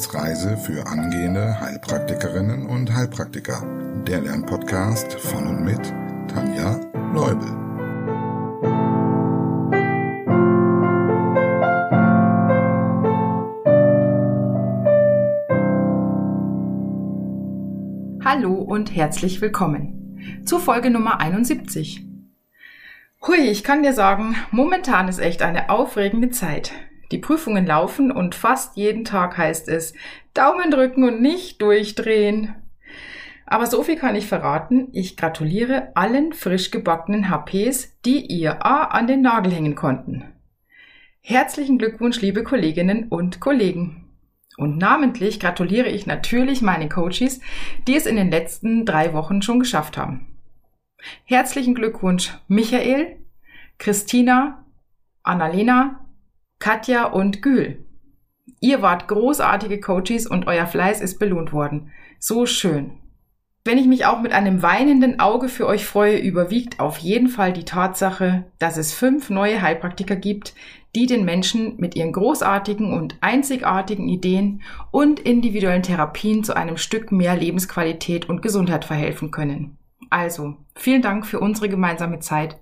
[0.00, 3.62] Wissensreise für angehende Heilpraktikerinnen und Heilpraktiker.
[4.06, 5.92] Der Lernpodcast von und mit
[6.26, 6.80] Tanja
[7.12, 7.46] Leubel.
[18.24, 22.06] Hallo und herzlich willkommen zu Folge Nummer 71.
[23.26, 26.72] Hui, ich kann dir sagen, momentan ist echt eine aufregende Zeit.
[27.10, 29.94] Die Prüfungen laufen und fast jeden Tag heißt es
[30.34, 32.54] Daumen drücken und nicht durchdrehen.
[33.46, 34.88] Aber so viel kann ich verraten.
[34.92, 40.24] Ich gratuliere allen frisch gebackenen HPs, die ihr A an den Nagel hängen konnten.
[41.20, 44.08] Herzlichen Glückwunsch, liebe Kolleginnen und Kollegen.
[44.56, 47.40] Und namentlich gratuliere ich natürlich meinen Coaches,
[47.88, 50.26] die es in den letzten drei Wochen schon geschafft haben.
[51.24, 53.16] Herzlichen Glückwunsch, Michael,
[53.78, 54.64] Christina,
[55.22, 56.06] Annalena,
[56.60, 57.86] Katja und Gül.
[58.60, 61.90] Ihr wart großartige Coaches und euer Fleiß ist belohnt worden.
[62.18, 62.98] So schön.
[63.64, 67.54] Wenn ich mich auch mit einem weinenden Auge für euch freue, überwiegt auf jeden Fall
[67.54, 70.54] die Tatsache, dass es fünf neue Heilpraktiker gibt,
[70.94, 77.10] die den Menschen mit ihren großartigen und einzigartigen Ideen und individuellen Therapien zu einem Stück
[77.10, 79.78] mehr Lebensqualität und Gesundheit verhelfen können.
[80.10, 82.58] Also, vielen Dank für unsere gemeinsame Zeit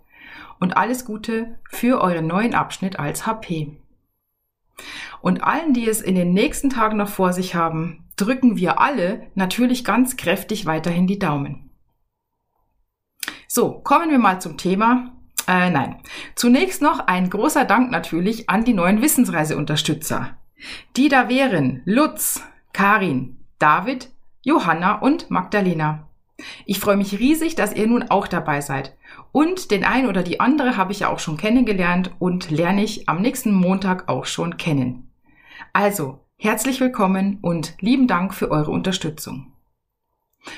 [0.60, 3.76] und alles Gute für euren neuen Abschnitt als HP.
[5.20, 9.26] Und allen, die es in den nächsten Tagen noch vor sich haben, drücken wir alle
[9.34, 11.70] natürlich ganz kräftig weiterhin die Daumen.
[13.46, 15.12] So, kommen wir mal zum Thema.
[15.46, 16.02] Äh, nein.
[16.34, 20.36] Zunächst noch ein großer Dank natürlich an die neuen Wissensreiseunterstützer.
[20.96, 22.42] Die da wären Lutz,
[22.72, 24.10] Karin, David,
[24.42, 26.08] Johanna und Magdalena.
[26.66, 28.96] Ich freue mich riesig, dass ihr nun auch dabei seid.
[29.32, 33.08] Und den einen oder die andere habe ich ja auch schon kennengelernt und lerne ich
[33.08, 35.10] am nächsten Montag auch schon kennen.
[35.72, 39.52] Also, herzlich willkommen und lieben Dank für eure Unterstützung.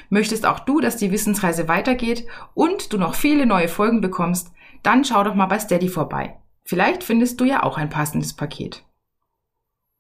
[0.09, 4.53] Möchtest auch du, dass die Wissensreise weitergeht und du noch viele neue Folgen bekommst,
[4.83, 6.39] dann schau doch mal bei Steady vorbei.
[6.65, 8.85] Vielleicht findest du ja auch ein passendes Paket.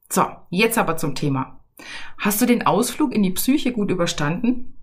[0.08, 1.60] So, jetzt aber zum Thema.
[2.18, 4.76] Hast du den Ausflug in die Psyche gut überstanden?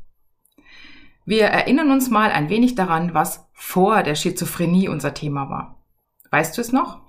[1.27, 5.83] Wir erinnern uns mal ein wenig daran, was vor der Schizophrenie unser Thema war.
[6.31, 7.01] Weißt du es noch?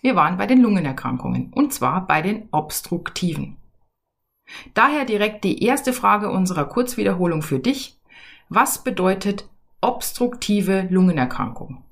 [0.00, 3.56] Wir waren bei den Lungenerkrankungen und zwar bei den obstruktiven.
[4.74, 8.00] Daher direkt die erste Frage unserer Kurzwiederholung für dich.
[8.48, 9.48] Was bedeutet
[9.80, 11.84] obstruktive Lungenerkrankung?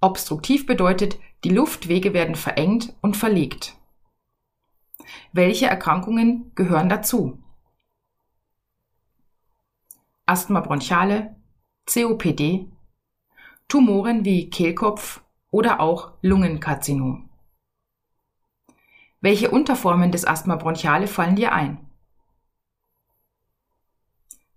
[0.00, 3.76] Obstruktiv bedeutet, die Luftwege werden verengt und verlegt.
[5.32, 7.42] Welche Erkrankungen gehören dazu?
[10.26, 11.36] Asthma bronchiale,
[11.86, 12.68] COPD,
[13.68, 17.28] Tumoren wie Kehlkopf oder auch Lungenkarzinom.
[19.20, 21.78] Welche Unterformen des Asthma bronchiale fallen dir ein?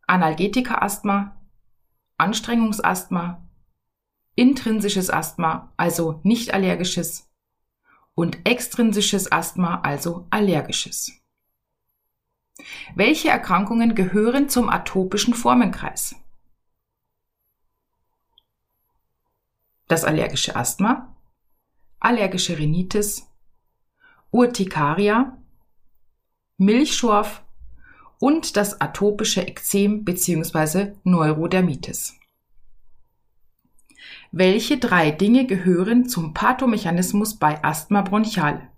[0.08, 1.38] Analgetika-Asthma,
[2.18, 3.47] Anstrengungsasthma,
[4.35, 7.26] intrinsisches Asthma, also nicht allergisches,
[8.17, 11.11] und extrinsisches Asthma, also allergisches.
[12.95, 16.16] Welche Erkrankungen gehören zum atopischen Formenkreis?
[19.88, 21.16] Das allergische Asthma,
[22.00, 23.28] allergische Rhinitis,
[24.31, 25.38] Urtikaria,
[26.57, 27.44] Milchschorf
[28.17, 30.94] und das atopische Ekzem bzw.
[31.03, 32.17] Neurodermitis.
[34.31, 38.69] Welche drei Dinge gehören zum Pathomechanismus bei Asthma bronchiale?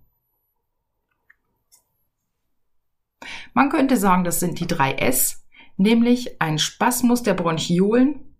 [3.54, 5.46] Man könnte sagen, das sind die drei S,
[5.76, 8.38] nämlich ein Spasmus der Bronchiolen,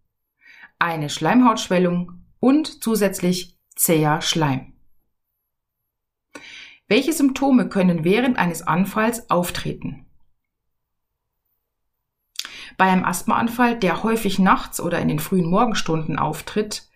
[0.78, 4.74] eine Schleimhautschwellung und zusätzlich zäher Schleim.
[6.88, 10.06] Welche Symptome können während eines Anfalls auftreten?
[12.78, 16.89] Bei einem Asthmaanfall, der häufig nachts oder in den frühen Morgenstunden auftritt,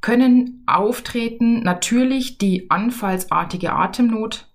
[0.00, 4.48] können auftreten natürlich die anfallsartige Atemnot.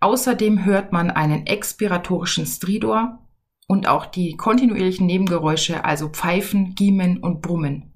[0.00, 3.26] Außerdem hört man einen expiratorischen Stridor
[3.66, 7.92] und auch die kontinuierlichen Nebengeräusche, also Pfeifen, Giemen und Brummen.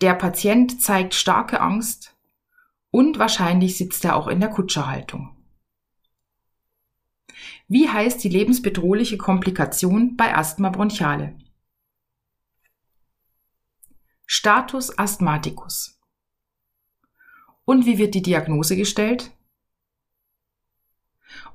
[0.00, 2.16] Der Patient zeigt starke Angst
[2.90, 5.36] und wahrscheinlich sitzt er auch in der Kutscherhaltung.
[7.68, 11.34] Wie heißt die lebensbedrohliche Komplikation bei Asthma bronchiale?
[14.34, 16.00] Status Asthmaticus.
[17.66, 19.30] Und wie wird die Diagnose gestellt?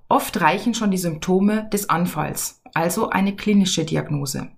[0.07, 4.51] Oft reichen schon die Symptome des Anfalls, also eine klinische Diagnose.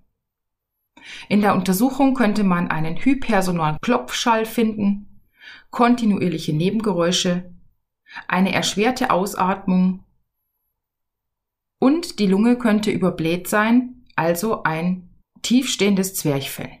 [1.30, 5.22] In der Untersuchung könnte man einen hypersonalen Klopfschall finden
[5.70, 7.54] kontinuierliche Nebengeräusche,
[8.28, 10.04] eine erschwerte Ausatmung
[11.78, 15.08] und die Lunge könnte überbläht sein, also ein
[15.40, 16.80] tiefstehendes Zwerchfell.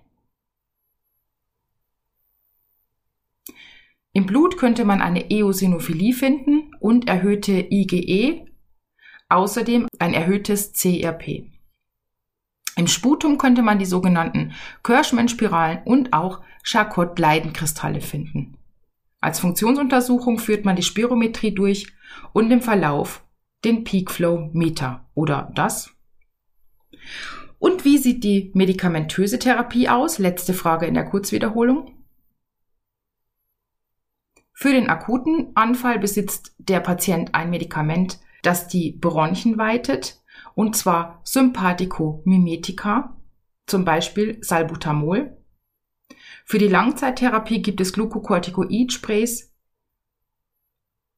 [4.12, 8.44] Im Blut könnte man eine Eosinophilie finden und erhöhte IgE,
[9.28, 11.44] außerdem ein erhöhtes CRP.
[12.76, 14.52] Im Sputum könnte man die sogenannten
[14.82, 18.56] Kirschmann-Spiralen und auch Charcot-Leidenkristalle finden.
[19.20, 21.86] Als Funktionsuntersuchung führt man die Spirometrie durch
[22.32, 23.22] und im Verlauf
[23.64, 25.92] den Peak Flow Meter oder das.
[27.58, 30.18] Und wie sieht die medikamentöse Therapie aus?
[30.18, 31.99] Letzte Frage in der Kurzwiederholung.
[34.62, 40.20] Für den akuten Anfall besitzt der Patient ein Medikament, das die Bronchien weitet,
[40.54, 43.16] und zwar Sympathicomimetika,
[43.66, 45.34] zum Beispiel Salbutamol.
[46.44, 49.50] Für die Langzeittherapie gibt es Glucocorticoid-Sprays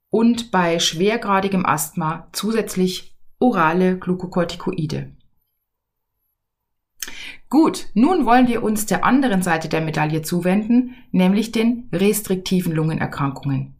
[0.08, 5.16] und bei schwergradigem Asthma zusätzlich orale Glucocorticoide.
[7.52, 13.76] Gut, nun wollen wir uns der anderen Seite der Medaille zuwenden, nämlich den restriktiven Lungenerkrankungen.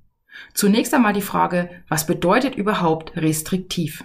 [0.52, 4.04] Zunächst einmal die Frage, was bedeutet überhaupt restriktiv?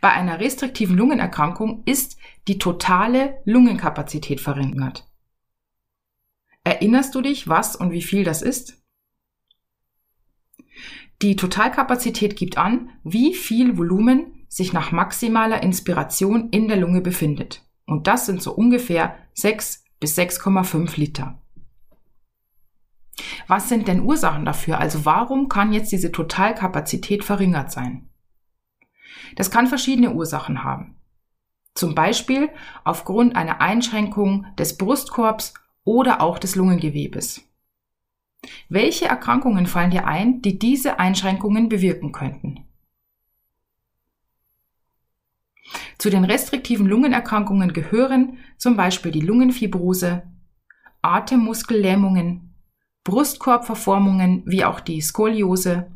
[0.00, 2.16] Bei einer restriktiven Lungenerkrankung ist
[2.46, 5.06] die totale Lungenkapazität verringert.
[6.64, 8.82] Erinnerst du dich, was und wie viel das ist?
[11.20, 17.64] Die Totalkapazität gibt an, wie viel Volumen sich nach maximaler Inspiration in der Lunge befindet.
[17.86, 21.38] Und das sind so ungefähr 6 bis 6,5 Liter.
[23.46, 24.78] Was sind denn Ursachen dafür?
[24.78, 28.08] Also warum kann jetzt diese Totalkapazität verringert sein?
[29.36, 30.96] Das kann verschiedene Ursachen haben.
[31.74, 32.50] Zum Beispiel
[32.84, 35.54] aufgrund einer Einschränkung des Brustkorbs
[35.84, 37.44] oder auch des Lungengewebes.
[38.68, 42.67] Welche Erkrankungen fallen dir ein, die diese Einschränkungen bewirken könnten?
[45.98, 50.22] Zu den restriktiven Lungenerkrankungen gehören zum Beispiel die Lungenfibrose,
[51.02, 52.54] Atemmuskellähmungen,
[53.04, 55.90] Brustkorbverformungen wie auch die Skoliose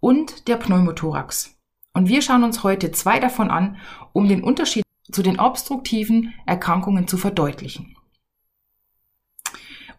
[0.00, 1.58] und der Pneumothorax.
[1.94, 3.76] Und wir schauen uns heute zwei davon an,
[4.12, 7.96] um den Unterschied zu den obstruktiven Erkrankungen zu verdeutlichen.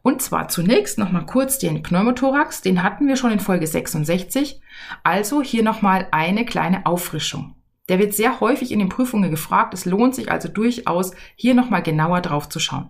[0.02, 4.62] Und zwar zunächst nochmal kurz den Pneumothorax, den hatten wir schon in Folge 66,
[5.04, 7.55] also hier nochmal eine kleine Auffrischung.
[7.88, 9.74] Der wird sehr häufig in den Prüfungen gefragt.
[9.74, 12.90] Es lohnt sich also durchaus, hier nochmal genauer drauf zu schauen.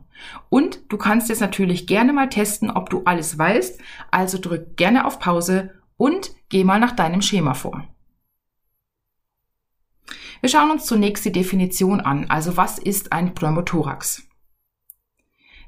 [0.50, 3.80] Und du kannst jetzt natürlich gerne mal testen, ob du alles weißt.
[4.12, 7.84] Also drück gerne auf Pause und geh mal nach deinem Schema vor.
[10.40, 12.30] Wir schauen uns zunächst die Definition an.
[12.30, 14.24] Also was ist ein Pneumothorax?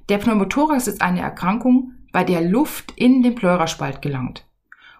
[0.07, 4.47] Der Pneumothorax ist eine Erkrankung, bei der Luft in den Pleuraspalt gelangt,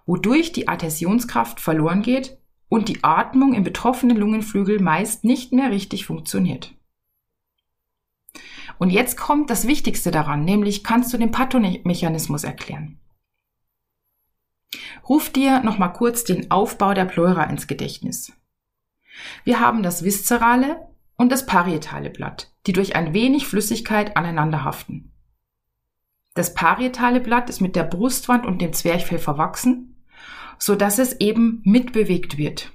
[0.05, 2.37] wodurch die Adhäsionskraft verloren geht
[2.69, 6.73] und die Atmung im betroffenen Lungenflügel meist nicht mehr richtig funktioniert.
[8.77, 12.99] Und jetzt kommt das Wichtigste daran, nämlich kannst du den Pathomechanismus erklären.
[15.07, 18.33] Ruf dir nochmal kurz den Aufbau der Pleura ins Gedächtnis.
[19.43, 25.11] Wir haben das viszerale und das parietale Blatt, die durch ein wenig Flüssigkeit aneinander haften.
[26.35, 29.96] Das parietale Blatt ist mit der Brustwand und dem Zwerchfell verwachsen
[30.59, 32.71] so dass es eben mitbewegt wird.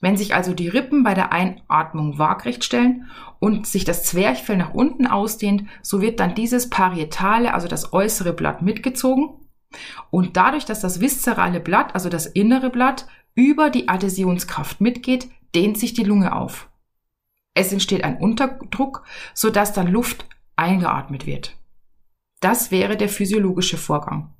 [0.00, 3.08] Wenn sich also die Rippen bei der Einatmung waagrecht stellen
[3.40, 8.34] und sich das Zwerchfell nach unten ausdehnt, so wird dann dieses Parietale, also das äußere
[8.34, 9.30] Blatt mitgezogen.
[10.10, 15.78] Und dadurch, dass das viszerale Blatt, also das innere Blatt, über die Adhäsionskraft mitgeht, dehnt
[15.78, 16.68] sich die Lunge auf.
[17.54, 21.56] Es entsteht ein Unterdruck, sodass dann Luft eingeatmet wird.
[22.40, 24.35] Das wäre der physiologische Vorgang.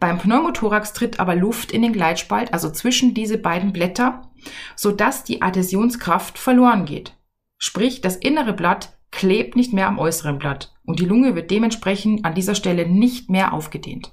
[0.00, 4.30] Beim Pneumothorax tritt aber Luft in den Gleitspalt, also zwischen diese beiden Blätter,
[4.76, 7.16] sodass die Adhäsionskraft verloren geht.
[7.58, 12.24] Sprich, das innere Blatt klebt nicht mehr am äußeren Blatt und die Lunge wird dementsprechend
[12.24, 14.12] an dieser Stelle nicht mehr aufgedehnt.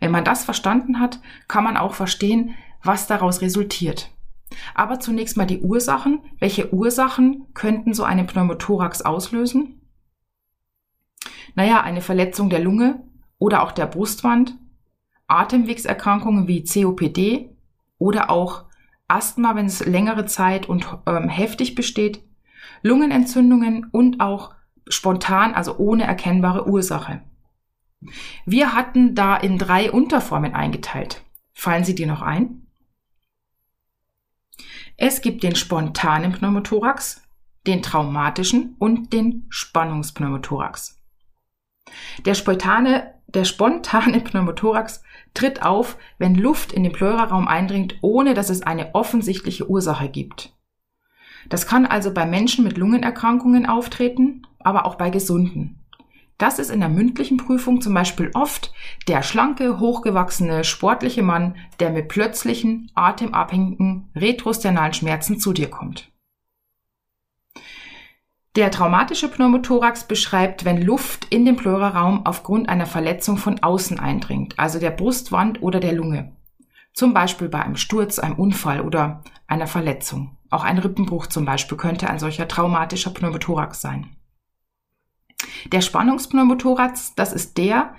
[0.00, 4.10] Wenn man das verstanden hat, kann man auch verstehen, was daraus resultiert.
[4.74, 6.20] Aber zunächst mal die Ursachen.
[6.38, 9.80] Welche Ursachen könnten so einen Pneumothorax auslösen?
[11.54, 13.02] Naja, eine Verletzung der Lunge
[13.38, 14.56] oder auch der Brustwand,
[15.26, 17.50] Atemwegserkrankungen wie COPD
[17.98, 18.64] oder auch
[19.08, 22.22] Asthma, wenn es längere Zeit und ähm, heftig besteht,
[22.82, 24.54] Lungenentzündungen und auch
[24.88, 27.22] spontan, also ohne erkennbare Ursache.
[28.44, 31.22] Wir hatten da in drei Unterformen eingeteilt.
[31.52, 32.66] Fallen sie dir noch ein?
[34.96, 37.22] Es gibt den spontanen Pneumothorax,
[37.66, 41.03] den traumatischen und den Spannungspneumothorax.
[42.24, 45.02] Der spontane, der spontane Pneumothorax
[45.34, 50.52] tritt auf, wenn Luft in den Pleuraraum eindringt, ohne dass es eine offensichtliche Ursache gibt.
[51.48, 55.80] Das kann also bei Menschen mit Lungenerkrankungen auftreten, aber auch bei Gesunden.
[56.38, 58.72] Das ist in der mündlichen Prüfung zum Beispiel oft
[59.06, 66.10] der schlanke, hochgewachsene, sportliche Mann, der mit plötzlichen, atemabhängigen, retrosternalen Schmerzen zu dir kommt.
[68.56, 74.56] Der traumatische Pneumothorax beschreibt, wenn Luft in den Pleuraraum aufgrund einer Verletzung von außen eindringt,
[74.60, 76.36] also der Brustwand oder der Lunge.
[76.92, 80.36] Zum Beispiel bei einem Sturz, einem Unfall oder einer Verletzung.
[80.50, 84.14] Auch ein Rippenbruch zum Beispiel könnte ein solcher traumatischer Pneumothorax sein.
[85.66, 87.94] Der Spannungspneumothorax, das ist der,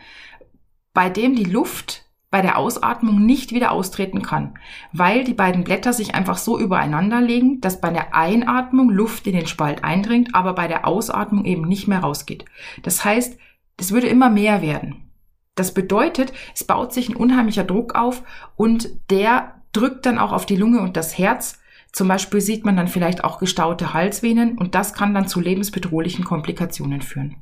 [0.93, 2.04] bei dem die Luft
[2.35, 4.59] bei der Ausatmung nicht wieder austreten kann,
[4.91, 9.37] weil die beiden Blätter sich einfach so übereinander legen, dass bei der Einatmung Luft in
[9.37, 12.43] den Spalt eindringt, aber bei der Ausatmung eben nicht mehr rausgeht.
[12.83, 13.39] Das heißt,
[13.77, 15.09] es würde immer mehr werden.
[15.55, 18.21] Das bedeutet, es baut sich ein unheimlicher Druck auf
[18.57, 21.61] und der drückt dann auch auf die Lunge und das Herz.
[21.93, 26.25] Zum Beispiel sieht man dann vielleicht auch gestaute Halsvenen und das kann dann zu lebensbedrohlichen
[26.25, 27.37] Komplikationen führen.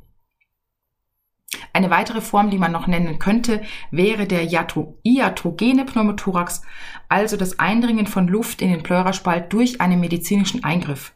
[1.74, 6.62] Eine weitere Form, die man noch nennen könnte, wäre der iatrogene Pneumothorax,
[7.10, 11.14] also das Eindringen von Luft in den Pleuraspalt durch einen medizinischen Eingriff.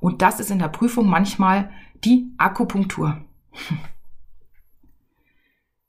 [0.00, 1.70] Und das ist in der Prüfung manchmal
[2.04, 3.24] die Akupunktur.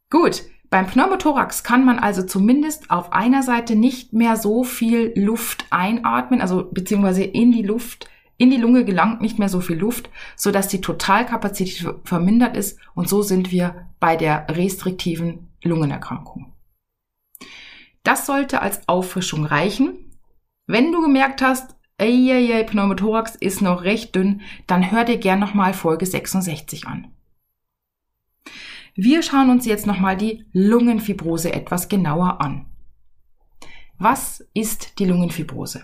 [0.09, 5.65] Gut, beim Pneumothorax kann man also zumindest auf einer Seite nicht mehr so viel Luft
[5.69, 10.09] einatmen, also beziehungsweise in die Luft in die Lunge gelangt nicht mehr so viel Luft,
[10.35, 16.53] so dass die Totalkapazität vermindert ist und so sind wir bei der restriktiven Lungenerkrankung.
[18.03, 20.17] Das sollte als Auffrischung reichen.
[20.65, 25.17] Wenn du gemerkt hast, ey, ey, ey, Pneumothorax ist noch recht dünn, dann hör dir
[25.17, 27.11] gern nochmal Folge 66 an.
[28.95, 32.65] Wir schauen uns jetzt nochmal die Lungenfibrose etwas genauer an.
[33.99, 35.83] Was ist die Lungenfibrose?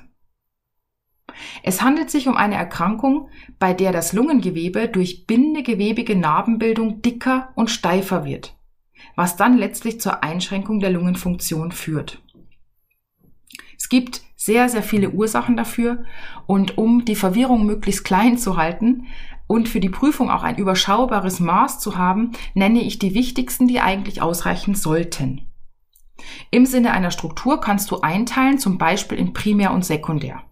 [1.63, 7.70] Es handelt sich um eine Erkrankung, bei der das Lungengewebe durch bindegewebige Narbenbildung dicker und
[7.70, 8.56] steifer wird,
[9.16, 12.22] was dann letztlich zur Einschränkung der Lungenfunktion führt.
[13.78, 16.04] Es gibt sehr, sehr viele Ursachen dafür
[16.48, 19.08] und um die Verwirrung möglichst klein zu halten
[19.48, 23.80] und für die Prüfung auch ein überschaubares Maß zu haben, nenne ich die wichtigsten, die
[23.80, 25.50] eigentlich ausreichen sollten.
[26.52, 30.44] Im Sinne einer Struktur kannst du einteilen, zum Beispiel in Primär und Sekundär.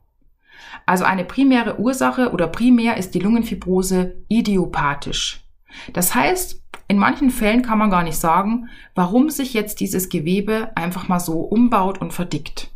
[0.92, 5.42] Also eine primäre Ursache oder primär ist die Lungenfibrose idiopathisch.
[5.94, 10.76] Das heißt, in manchen Fällen kann man gar nicht sagen, warum sich jetzt dieses Gewebe
[10.76, 12.72] einfach mal so umbaut und verdickt.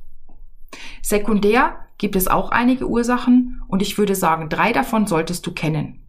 [1.02, 6.08] Sekundär gibt es auch einige Ursachen und ich würde sagen, drei davon solltest du kennen.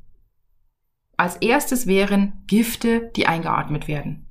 [1.17, 4.26] Als erstes wären Gifte, die eingeatmet werden.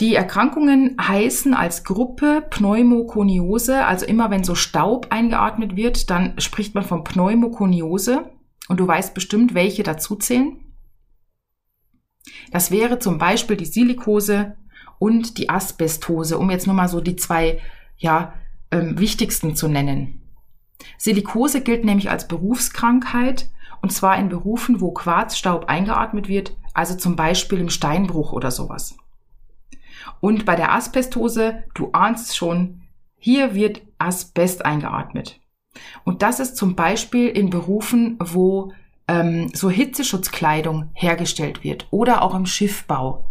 [0.00, 6.74] Die Erkrankungen heißen als Gruppe Pneumokoniose, also immer wenn so Staub eingeatmet wird, dann spricht
[6.74, 8.30] man von Pneumokoniose
[8.68, 10.56] und du weißt bestimmt, welche dazu zählen.
[12.50, 14.56] Das wäre zum Beispiel die Silikose
[14.98, 17.60] und die Asbestose, um jetzt nur mal so die zwei
[17.96, 18.34] ja,
[18.72, 20.22] ähm, wichtigsten zu nennen.
[20.98, 23.48] Silikose gilt nämlich als Berufskrankheit
[23.80, 28.96] und zwar in Berufen, wo Quarzstaub eingeatmet wird, also zum Beispiel im Steinbruch oder sowas.
[30.20, 32.82] Und bei der Asbestose, du ahnst schon,
[33.16, 35.40] hier wird Asbest eingeatmet.
[36.04, 38.72] Und das ist zum Beispiel in Berufen, wo
[39.08, 43.28] ähm, so Hitzeschutzkleidung hergestellt wird oder auch im Schiffbau.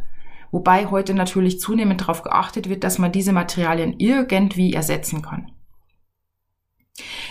[0.51, 5.51] Wobei heute natürlich zunehmend darauf geachtet wird, dass man diese Materialien irgendwie ersetzen kann.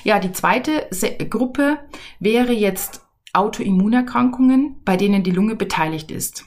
[0.02, 0.88] Ja, die zweite
[1.30, 1.78] Gruppe
[2.18, 6.44] wäre jetzt Autoimmunerkrankungen, bei denen die Lunge beteiligt ist.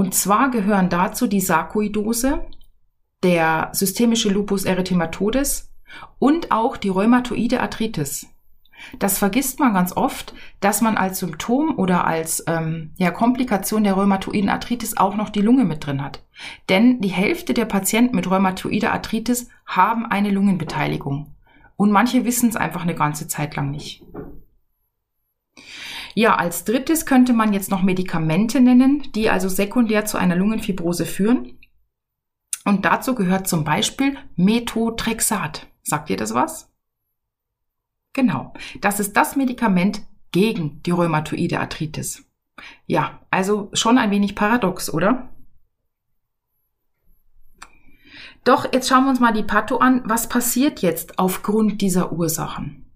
[0.00, 2.46] Und zwar gehören dazu die Sarkoidose,
[3.22, 5.70] der systemische Lupus erythematodes
[6.18, 8.26] und auch die rheumatoide Arthritis.
[8.98, 13.92] Das vergisst man ganz oft, dass man als Symptom oder als ähm, ja, Komplikation der
[13.92, 16.24] rheumatoiden Arthritis auch noch die Lunge mit drin hat.
[16.70, 21.34] Denn die Hälfte der Patienten mit rheumatoider Arthritis haben eine Lungenbeteiligung.
[21.76, 24.02] Und manche wissen es einfach eine ganze Zeit lang nicht.
[26.14, 31.06] Ja, als drittes könnte man jetzt noch Medikamente nennen, die also sekundär zu einer Lungenfibrose
[31.06, 31.58] führen.
[32.64, 35.66] Und dazu gehört zum Beispiel Methotrexat.
[35.82, 36.70] Sagt ihr das was?
[38.12, 40.02] Genau, das ist das Medikament
[40.32, 42.24] gegen die rheumatoide Arthritis.
[42.86, 45.30] Ja, also schon ein wenig paradox, oder?
[48.44, 50.02] Doch, jetzt schauen wir uns mal die Patho an.
[50.04, 52.90] Was passiert jetzt aufgrund dieser Ursachen?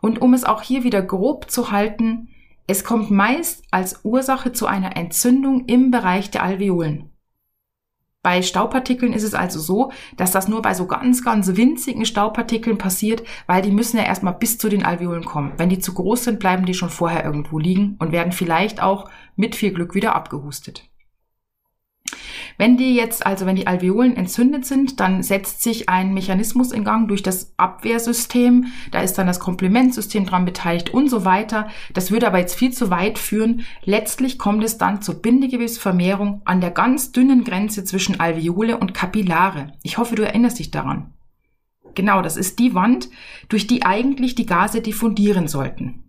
[0.00, 2.28] Und um es auch hier wieder grob zu halten,
[2.66, 7.10] es kommt meist als Ursache zu einer Entzündung im Bereich der Alveolen.
[8.22, 12.76] Bei Staubpartikeln ist es also so, dass das nur bei so ganz, ganz winzigen Staubpartikeln
[12.76, 15.52] passiert, weil die müssen ja erstmal bis zu den Alveolen kommen.
[15.58, 19.08] Wenn die zu groß sind, bleiben die schon vorher irgendwo liegen und werden vielleicht auch
[19.36, 20.90] mit viel Glück wieder abgehustet.
[22.58, 26.84] Wenn die jetzt, also wenn die Alveolen entzündet sind, dann setzt sich ein Mechanismus in
[26.84, 28.66] Gang durch das Abwehrsystem.
[28.90, 31.68] Da ist dann das Komplementsystem dran beteiligt und so weiter.
[31.92, 33.66] Das würde aber jetzt viel zu weit führen.
[33.84, 39.72] Letztlich kommt es dann zur Bindegewebsvermehrung an der ganz dünnen Grenze zwischen Alveole und Kapillare.
[39.82, 41.12] Ich hoffe, du erinnerst dich daran.
[41.94, 43.08] Genau, das ist die Wand,
[43.48, 46.04] durch die eigentlich die Gase diffundieren sollten.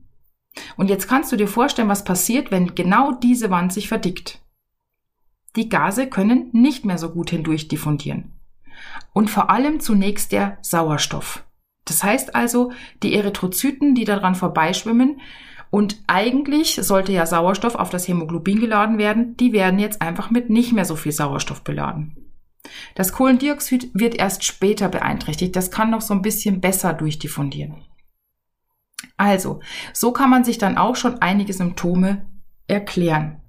[0.76, 4.42] Und jetzt kannst du dir vorstellen, was passiert, wenn genau diese Wand sich verdickt.
[5.58, 8.32] Die Gase können nicht mehr so gut hindurch diffundieren.
[9.12, 11.44] Und vor allem zunächst der Sauerstoff.
[11.86, 12.72] Das heißt also,
[13.04, 15.20] die Erythrozyten, die daran vorbeischwimmen,
[15.70, 20.50] und eigentlich sollte ja Sauerstoff auf das Hämoglobin geladen werden, die werden jetzt einfach mit
[20.50, 22.16] nicht mehr so viel Sauerstoff beladen.
[22.96, 25.56] Das Kohlendioxid wird erst später beeinträchtigt.
[25.56, 27.84] Das kann noch so ein bisschen besser durchdiffundieren.
[29.18, 29.60] Also,
[29.94, 32.26] so kann man sich dann auch schon einige Symptome
[32.68, 33.42] erklären.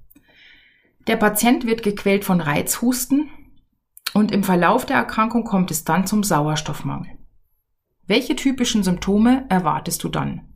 [1.09, 3.31] Der Patient wird gequält von Reizhusten
[4.13, 7.17] und im Verlauf der Erkrankung kommt es dann zum Sauerstoffmangel.
[8.07, 10.53] Welche typischen Symptome erwartest du dann?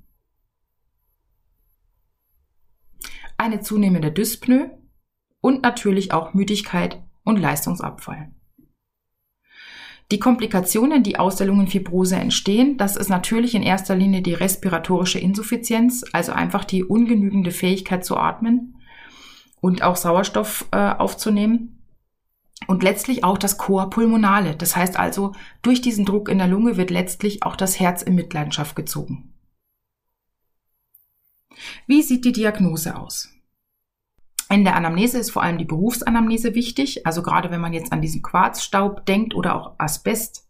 [3.38, 4.78] Eine zunehmende Dyspnoe
[5.40, 8.30] und natürlich auch Müdigkeit und Leistungsabfall.
[10.10, 15.18] Die Komplikationen, die aus der Lungenfibrose entstehen, das ist natürlich in erster Linie die respiratorische
[15.18, 18.71] Insuffizienz, also einfach die ungenügende Fähigkeit zu atmen,
[19.62, 21.78] und auch Sauerstoff äh, aufzunehmen.
[22.68, 24.54] Und letztlich auch das Chor pulmonale.
[24.54, 28.14] Das heißt also, durch diesen Druck in der Lunge wird letztlich auch das Herz in
[28.14, 29.32] Mitleidenschaft gezogen.
[31.86, 33.30] Wie sieht die Diagnose aus?
[34.50, 38.02] In der Anamnese ist vor allem die Berufsanamnese wichtig, also gerade wenn man jetzt an
[38.02, 40.48] diesen Quarzstaub denkt oder auch Asbest,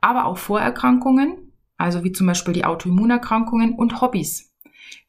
[0.00, 4.47] aber auch Vorerkrankungen, also wie zum Beispiel die Autoimmunerkrankungen und Hobbys.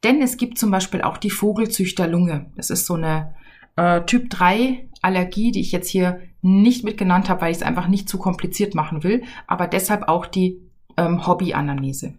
[0.04, 2.50] Denn es gibt zum Beispiel auch die Vogelzüchterlunge.
[2.56, 3.34] Das ist so eine
[3.76, 7.88] äh, Typ 3 Allergie, die ich jetzt hier nicht mitgenannt habe, weil ich es einfach
[7.88, 10.60] nicht zu kompliziert machen will, aber deshalb auch die
[10.96, 12.14] ähm, Hobby-Anamnese.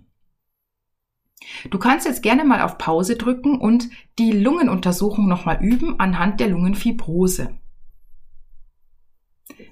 [1.69, 6.49] Du kannst jetzt gerne mal auf Pause drücken und die Lungenuntersuchung nochmal üben anhand der
[6.49, 7.57] Lungenfibrose.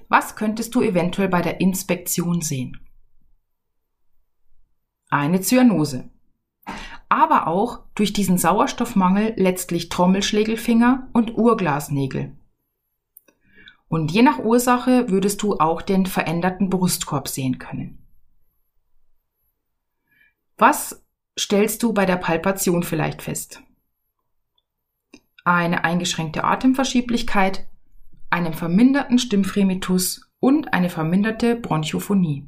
[0.08, 2.76] Was könntest du eventuell bei der Inspektion sehen?
[5.10, 6.10] Eine Zyanose
[7.10, 12.32] aber auch durch diesen Sauerstoffmangel letztlich Trommelschlägelfinger und Urglasnägel.
[13.88, 18.06] Und je nach Ursache würdest du auch den veränderten Brustkorb sehen können.
[20.56, 21.04] Was
[21.38, 23.60] stellst du bei der Palpation vielleicht fest?
[25.44, 27.66] Eine eingeschränkte Atemverschieblichkeit,
[28.30, 32.46] einen verminderten Stimmfremitus und eine verminderte Bronchophonie.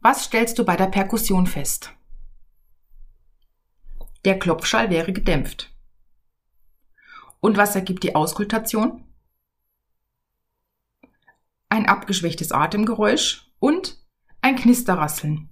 [0.00, 1.92] Was stellst du bei der Perkussion fest?
[4.24, 5.72] Der Klopfschall wäre gedämpft.
[7.40, 9.04] Und was ergibt die Auskultation?
[11.68, 13.98] Ein abgeschwächtes Atemgeräusch und
[14.42, 15.48] ein Knisterrasseln.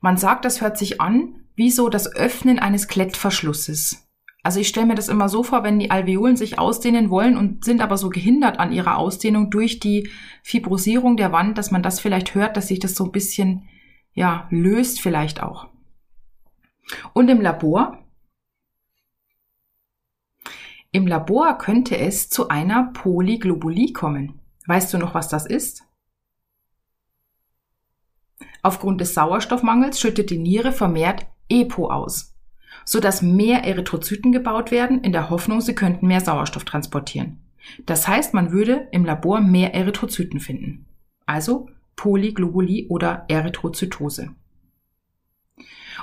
[0.00, 4.08] Man sagt, das hört sich an wie so das Öffnen eines Klettverschlusses.
[4.44, 7.64] Also ich stelle mir das immer so vor, wenn die Alveolen sich ausdehnen wollen und
[7.64, 10.08] sind aber so gehindert an ihrer Ausdehnung durch die
[10.42, 13.68] Fibrosierung der Wand, dass man das vielleicht hört, dass sich das so ein bisschen,
[14.14, 15.68] ja, löst vielleicht auch.
[17.12, 17.98] Und im Labor?
[20.90, 24.40] Im Labor könnte es zu einer Polyglobulie kommen.
[24.66, 25.84] Weißt du noch, was das ist?
[28.62, 32.34] Aufgrund des Sauerstoffmangels schüttet die Niere vermehrt EPO aus,
[32.84, 37.38] sodass mehr Erythrozyten gebaut werden, in der Hoffnung, sie könnten mehr Sauerstoff transportieren.
[37.86, 40.86] Das heißt, man würde im Labor mehr Erythrozyten finden.
[41.26, 44.30] Also Polyglobulie oder Erythrozytose.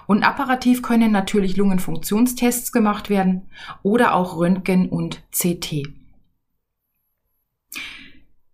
[0.08, 3.50] Und apparativ können natürlich Lungenfunktionstests gemacht werden
[3.84, 5.84] oder auch Röntgen und CT.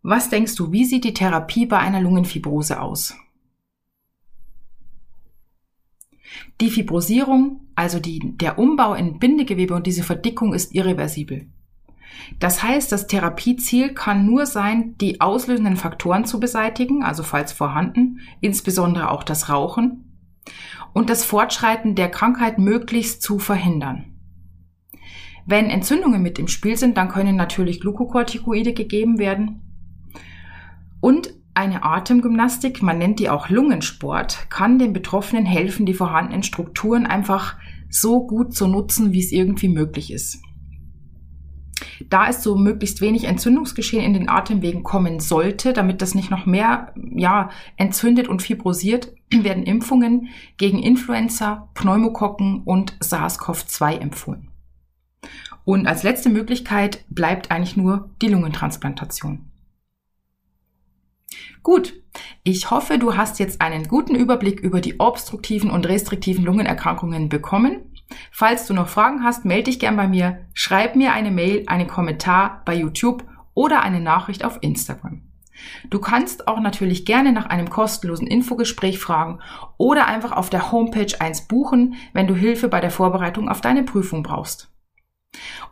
[0.04, 3.15] Was denkst du, wie sieht die Therapie bei einer Lungenfibrose aus?
[6.60, 11.47] Die Fibrosierung, also die, der Umbau in Bindegewebe und diese Verdickung ist irreversibel.
[12.39, 18.19] Das heißt, das Therapieziel kann nur sein, die auslösenden Faktoren zu beseitigen, also falls vorhanden,
[18.41, 20.11] insbesondere auch das Rauchen,
[20.93, 24.06] und das Fortschreiten der Krankheit möglichst zu verhindern.
[25.45, 29.62] Wenn Entzündungen mit im Spiel sind, dann können natürlich Glukokortikoide gegeben werden.
[30.99, 37.06] Und Eine Atemgymnastik, man nennt die auch Lungensport, kann den Betroffenen helfen, die vorhandenen Strukturen
[37.06, 37.58] einfach
[37.89, 40.41] so gut zu nutzen, wie es irgendwie möglich ist.
[42.09, 46.45] Da es so möglichst wenig Entzündungsgeschehen in den Atemwegen kommen sollte, damit das nicht noch
[46.45, 54.49] mehr ja, entzündet und fibrosiert, werden Impfungen gegen Influenza, Pneumokokken und SARS-CoV-2 empfohlen.
[55.63, 59.51] Und als letzte Möglichkeit bleibt eigentlich nur die Lungentransplantation.
[61.63, 61.93] Gut,
[62.43, 67.90] ich hoffe, du hast jetzt einen guten Überblick über die obstruktiven und restriktiven Lungenerkrankungen bekommen.
[68.32, 71.88] Falls du noch Fragen hast, melde dich gern bei mir, schreib mir eine Mail, einen
[71.88, 75.24] Kommentar bei YouTube oder eine Nachricht auf Instagram.
[75.89, 79.39] Du kannst auch natürlich gerne nach einem kostenlosen Infogespräch fragen
[79.78, 83.84] oder einfach auf der Homepage eins buchen, wenn du Hilfe bei der Vorbereitung auf deine
[83.84, 84.71] Prüfung brauchst.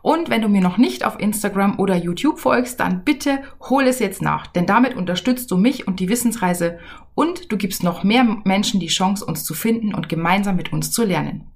[0.02, 3.98] Und wenn du mir noch nicht auf Instagram oder YouTube folgst, dann bitte hol es
[3.98, 6.78] jetzt nach, denn damit unterstützt du mich und die Wissensreise
[7.14, 10.90] und du gibst noch mehr Menschen die Chance, uns zu finden und gemeinsam mit uns
[10.90, 11.50] zu lernen.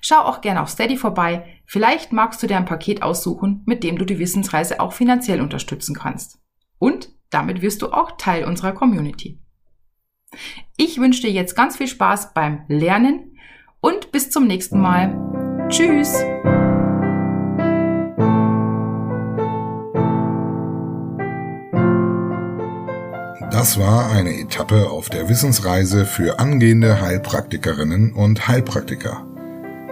[0.00, 3.98] Schau auch gerne auf Steady vorbei, vielleicht magst du dir ein Paket aussuchen, mit dem
[3.98, 6.38] du die Wissensreise auch finanziell unterstützen kannst.
[6.78, 9.40] Und damit wirst du auch Teil unserer Community.
[10.76, 13.36] Ich wünsche dir jetzt ganz viel Spaß beim Lernen
[13.80, 15.68] und bis zum nächsten Mal.
[15.68, 16.14] Tschüss!
[23.50, 29.26] Das war eine Etappe auf der Wissensreise für angehende Heilpraktikerinnen und Heilpraktiker.